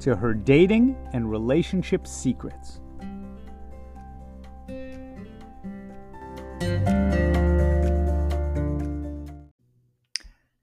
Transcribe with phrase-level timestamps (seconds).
[0.00, 2.80] to her dating and relationship secrets.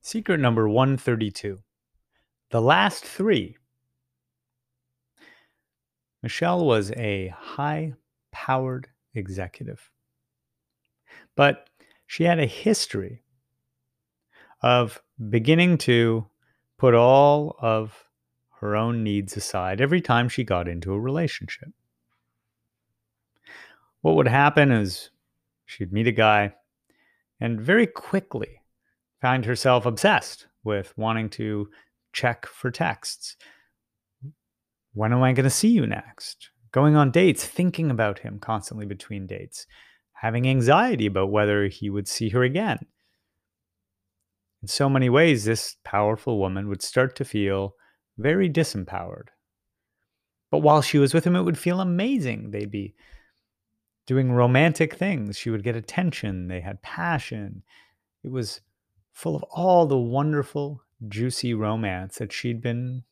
[0.02, 1.60] Secret number 132
[2.50, 3.58] The last three.
[6.24, 7.94] Michelle was a high
[8.32, 9.92] powered executive,
[11.36, 11.70] but
[12.08, 13.22] she had a history
[14.62, 16.26] of beginning to
[16.78, 18.07] put all of
[18.60, 21.70] her own needs aside every time she got into a relationship.
[24.02, 25.10] What would happen is
[25.66, 26.54] she'd meet a guy
[27.40, 28.62] and very quickly
[29.22, 31.70] find herself obsessed with wanting to
[32.14, 33.36] check for texts.
[34.94, 36.50] When am I going to see you next?
[36.72, 39.68] Going on dates, thinking about him constantly between dates,
[40.14, 42.80] having anxiety about whether he would see her again.
[44.62, 47.76] In so many ways, this powerful woman would start to feel
[48.18, 49.28] very disempowered.
[50.50, 52.52] But while she was with him, it would feel amazing.
[52.52, 52.96] They'd be
[54.06, 55.38] doing romantic things.
[55.38, 56.48] She would get attention.
[56.48, 57.64] They had passion.
[58.24, 58.62] It was
[59.12, 63.04] full of all the wonderful, juicy romance that she'd been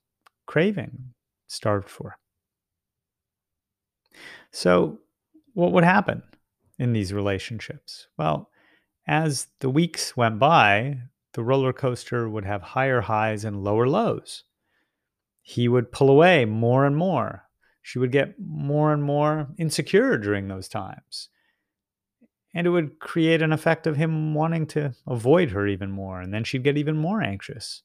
[0.46, 1.14] craving,
[1.48, 2.18] starved for.
[4.52, 5.00] So,
[5.54, 6.24] what would happen
[6.80, 8.08] in these relationships?
[8.18, 8.50] Well,
[9.08, 11.00] as the weeks went by,
[11.34, 14.44] the roller coaster would have higher highs and lower lows
[15.48, 17.44] he would pull away more and more.
[17.84, 21.30] She would get more and more insecure during those times.
[22.56, 26.20] And it would create an effect of him wanting to avoid her even more.
[26.20, 27.84] And then she'd get even more anxious.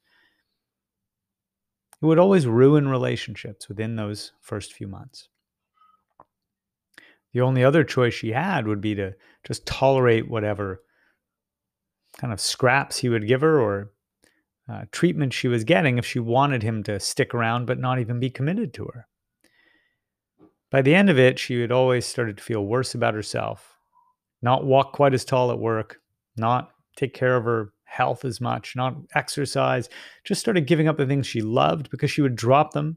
[2.01, 5.29] It would always ruin relationships within those first few months.
[7.35, 10.81] The only other choice she had would be to just tolerate whatever
[12.17, 13.91] kind of scraps he would give her or
[14.71, 18.21] uh, treatment she was getting if she wanted him to stick around but not even
[18.21, 19.07] be committed to her.
[20.71, 23.77] By the end of it, she had always started to feel worse about herself,
[24.41, 26.01] not walk quite as tall at work,
[26.37, 29.89] not take care of her health as much, not exercise,
[30.23, 32.97] just started giving up the things she loved because she would drop them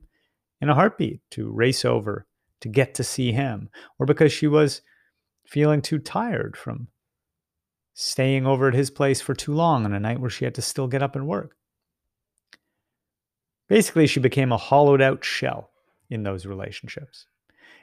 [0.62, 2.28] in a heartbeat to race over
[2.62, 4.82] to get to see him, or because she was
[5.48, 6.88] feeling too tired from
[7.96, 10.62] staying over at his place for too long on a night where she had to
[10.62, 11.56] still get up and work.
[13.74, 15.72] Basically, she became a hollowed out shell
[16.08, 17.26] in those relationships.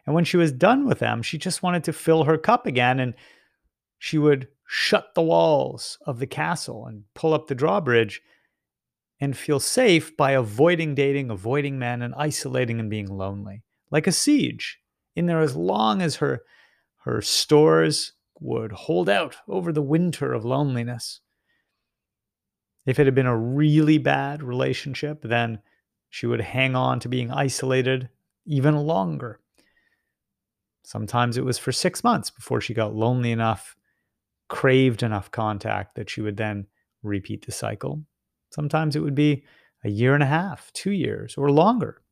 [0.07, 3.01] And when she was done with them, she just wanted to fill her cup again
[3.01, 3.13] and
[3.99, 8.23] she would shut the walls of the castle and pull up the drawbridge
[9.21, 14.13] and feel safe by avoiding dating, avoiding men, and isolating and being lonely, like a
[14.13, 14.79] siege,
[15.17, 16.43] in there as long as her,
[16.99, 21.19] her stores would hold out over the winter of loneliness.
[22.87, 25.59] If it had been a really bad relationship, then
[26.11, 28.09] she would hang on to being isolated
[28.45, 29.41] even longer.
[30.83, 33.77] Sometimes it was for six months before she got lonely enough,
[34.49, 36.67] craved enough contact that she would then
[37.03, 38.03] repeat the cycle.
[38.51, 39.45] Sometimes it would be
[39.85, 42.03] a year and a half, two years, or longer.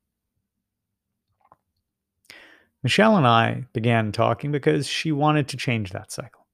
[2.84, 6.46] Michelle and I began talking because she wanted to change that cycle.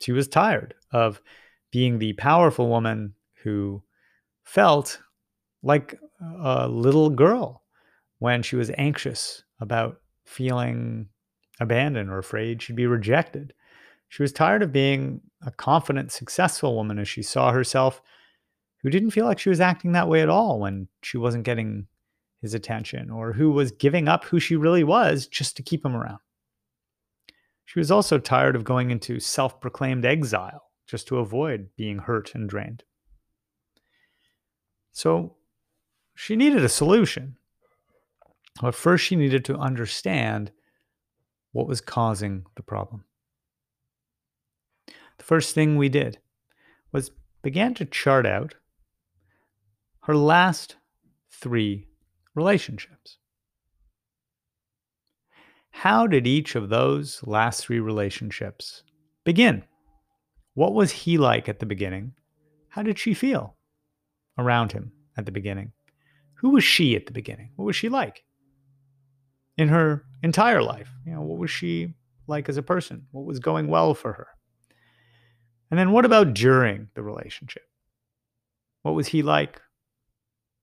[0.00, 1.20] She was tired of
[1.70, 3.82] being the powerful woman who
[4.42, 5.00] felt
[5.62, 5.98] like
[6.44, 7.62] a little girl
[8.18, 11.08] when she was anxious about feeling
[11.60, 13.52] abandoned or afraid she'd be rejected.
[14.08, 18.02] She was tired of being a confident, successful woman as she saw herself,
[18.82, 21.86] who didn't feel like she was acting that way at all when she wasn't getting
[22.40, 25.96] his attention or who was giving up who she really was just to keep him
[25.96, 26.18] around.
[27.64, 32.34] She was also tired of going into self proclaimed exile just to avoid being hurt
[32.34, 32.82] and drained.
[34.92, 35.36] So
[36.14, 37.36] she needed a solution.
[38.60, 40.52] But first, she needed to understand
[41.52, 43.04] what was causing the problem.
[44.86, 46.18] The first thing we did
[46.90, 47.10] was
[47.42, 48.56] began to chart out
[50.02, 50.76] her last
[51.30, 51.88] three
[52.34, 53.18] relationships.
[55.70, 58.82] How did each of those last three relationships
[59.24, 59.64] begin?
[60.54, 62.12] What was he like at the beginning?
[62.68, 63.56] How did she feel
[64.36, 65.72] around him at the beginning?
[66.42, 67.52] Who was she at the beginning?
[67.56, 68.24] What was she like?
[69.56, 70.90] in her entire life.
[71.06, 71.94] You know, what was she
[72.26, 73.06] like as a person?
[73.10, 74.28] What was going well for her?
[75.70, 77.64] And then what about during the relationship?
[78.82, 79.60] What was he like?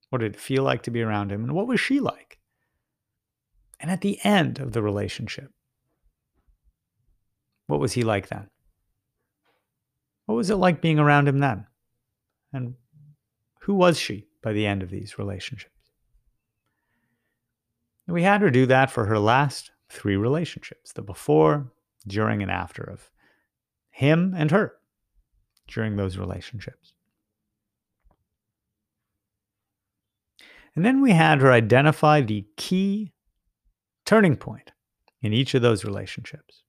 [0.09, 1.43] What did it feel like to be around him?
[1.43, 2.39] And what was she like?
[3.79, 5.51] And at the end of the relationship,
[7.67, 8.49] what was he like then?
[10.25, 11.65] What was it like being around him then?
[12.51, 12.73] And
[13.61, 15.73] who was she by the end of these relationships?
[18.07, 21.71] And we had her do that for her last three relationships the before,
[22.07, 23.11] during, and after of
[23.91, 24.75] him and her
[25.67, 26.93] during those relationships.
[30.75, 33.11] And then we had her identify the key
[34.05, 34.71] turning point
[35.21, 36.63] in each of those relationships.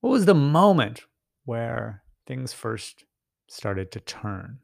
[0.00, 1.02] What was the moment
[1.44, 3.04] where things first
[3.48, 4.58] started to turn?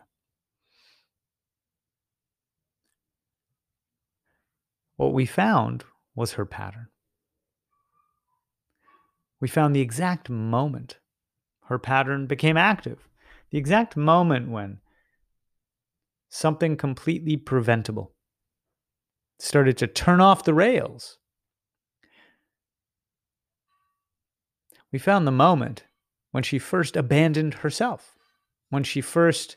[5.01, 6.89] What we found was her pattern.
[9.41, 10.99] We found the exact moment
[11.69, 13.09] her pattern became active.
[13.49, 14.81] The exact moment when
[16.29, 18.13] something completely preventable
[19.39, 21.17] started to turn off the rails.
[24.93, 25.85] We found the moment
[26.31, 28.19] when she first abandoned herself,
[28.69, 29.57] when she first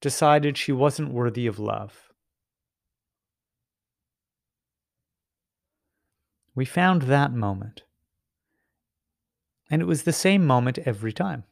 [0.00, 2.10] decided she wasn't worthy of love.
[6.54, 7.82] We found that moment.
[9.70, 11.44] And it was the same moment every time.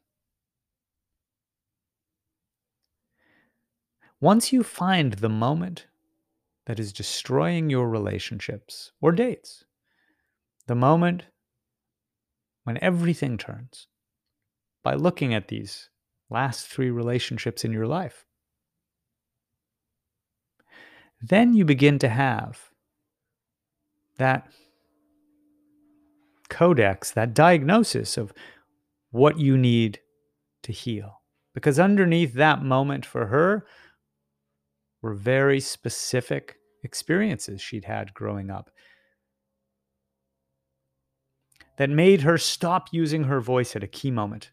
[4.20, 5.86] Once you find the moment
[6.66, 9.64] that is destroying your relationships or dates,
[10.68, 11.24] the moment
[12.62, 13.88] when everything turns,
[14.84, 15.90] by looking at these
[16.30, 18.24] last three relationships in your life,
[21.20, 22.70] then you begin to have
[24.18, 24.48] that
[26.52, 28.32] codex, that diagnosis of
[29.10, 30.00] what you need
[30.62, 31.22] to heal.
[31.54, 33.66] Because underneath that moment for her
[35.00, 38.70] were very specific experiences she'd had growing up
[41.78, 44.50] that made her stop using her voice at a key moment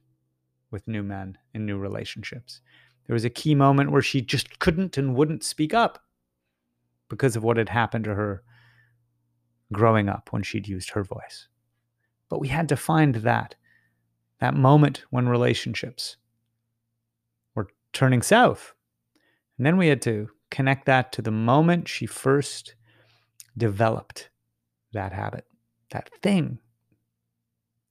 [0.72, 2.62] with new men in new relationships.
[3.08, 6.00] There was a key moment where she just couldn't and wouldn't speak up
[7.10, 8.44] because of what had happened to her
[9.74, 11.48] growing up when she'd used her voice.
[12.30, 13.56] But we had to find that,
[14.40, 16.18] that moment when relationships
[17.56, 18.74] were turning south.
[19.58, 22.76] And then we had to connect that to the moment she first
[23.58, 24.30] developed
[24.94, 25.46] that habit,
[25.92, 26.60] that thing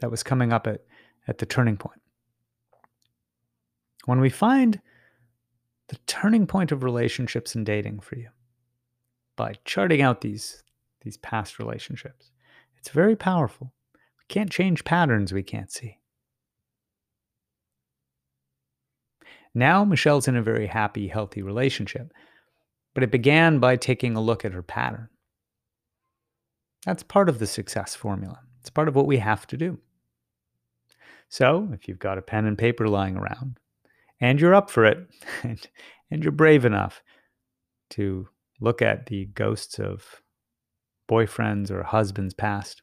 [0.00, 0.82] that was coming up at,
[1.26, 2.00] at the turning point.
[4.06, 4.80] When we find
[5.88, 8.28] the turning point of relationships and dating for you
[9.36, 10.62] by charting out these,
[11.02, 12.30] these past relationships,
[12.78, 13.72] it's very powerful.
[14.28, 15.98] Can't change patterns we can't see.
[19.54, 22.12] Now, Michelle's in a very happy, healthy relationship,
[22.94, 25.08] but it began by taking a look at her pattern.
[26.84, 28.40] That's part of the success formula.
[28.60, 29.78] It's part of what we have to do.
[31.28, 33.58] So, if you've got a pen and paper lying around,
[34.20, 35.06] and you're up for it,
[35.42, 35.66] and,
[36.10, 37.02] and you're brave enough
[37.90, 38.28] to
[38.60, 40.22] look at the ghosts of
[41.10, 42.82] boyfriends or husbands past,